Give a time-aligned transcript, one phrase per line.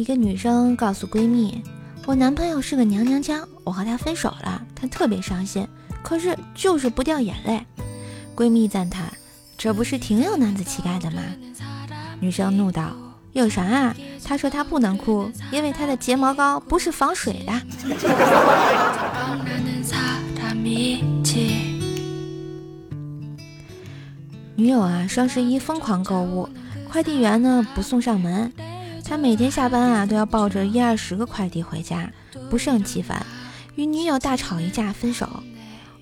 [0.00, 1.62] 一个女生告诉闺蜜
[2.08, 5.68] ：“我男朋友是个娘娘腔，我和他分手了，他特别伤心，
[6.02, 7.62] 可是就是不掉眼泪。”
[8.34, 9.12] 闺蜜赞叹
[9.58, 11.20] ：“这不是挺有男子气概的吗？”
[12.18, 12.96] 女生怒道
[13.34, 13.94] ：“有啥啊？
[14.24, 17.52] 他说他不能哭，因为他的睫毛膏不是防水的。
[24.56, 26.48] ”女友啊，双十一疯狂购物，
[26.90, 28.50] 快递员呢不送上门。
[29.10, 32.08] 他每天下班啊都要抱着一二十个快递回家，
[32.48, 33.26] 不胜其烦，
[33.74, 35.28] 与女友大吵一架，分手。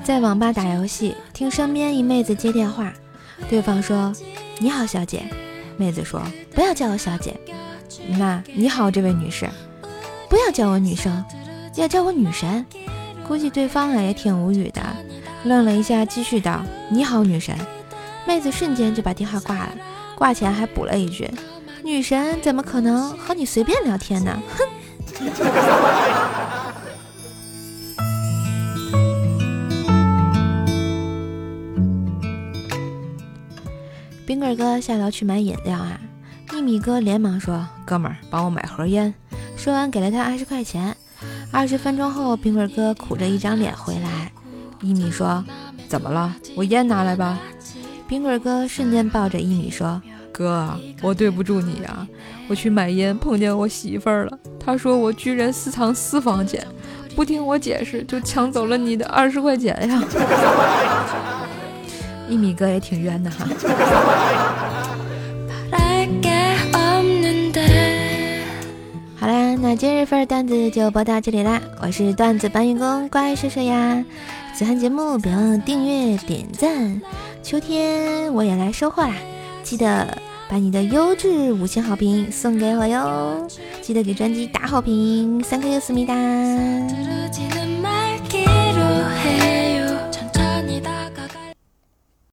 [0.04, 2.92] 在网吧打游戏，听身边一妹子接电话，
[3.50, 4.14] 对方说
[4.60, 5.24] ：“你好，小姐。”
[5.78, 6.22] 妹子说
[6.54, 7.40] ：“不要叫我小姐。”
[8.20, 9.48] 那你好，这位女士。
[10.30, 11.24] 不要叫我女生，
[11.76, 12.66] 要叫我女神。
[13.28, 14.82] 估计对方啊也挺无语的，
[15.46, 17.56] 愣了一下，继续道：“你好，女神。”
[18.28, 19.72] 妹子瞬间就把电话挂了，
[20.16, 21.32] 挂前还补了一句
[21.84, 24.68] ：“女神怎么可能和你随便聊天呢？”哼。
[34.26, 36.00] 冰棍哥下楼去买饮料啊，
[36.54, 39.14] 一米哥连忙说：“哥们儿，帮我买盒烟。”
[39.58, 40.96] 说完，给了他二十块钱。
[41.52, 44.32] 二十分钟后，冰棍哥苦着一张脸回来。
[44.82, 45.44] 一米说
[45.88, 46.36] ：“怎么了？
[46.56, 47.38] 我烟拿来吧。”
[48.08, 52.08] 冰棍哥瞬间抱着一米说：“哥，我对不住你啊！
[52.48, 56.66] 我去买烟碰见我媳妇儿了，她说我居然私藏私房钱，
[57.16, 60.04] 不听我解释就抢走了你的二十块钱呀！
[62.28, 63.46] ”一米哥也挺冤的哈。
[69.78, 71.62] 今日份段子就播到这里啦！
[71.82, 74.04] 我是段子搬运工乖叔叔呀，
[74.54, 77.02] 喜欢节目别忘了订阅点赞。
[77.42, 79.16] 秋天我也来收获啦，
[79.64, 80.18] 记得
[80.50, 83.48] 把你的优质五星好评送给我哟！
[83.82, 86.14] 记得给专辑打好评，三颗思密达。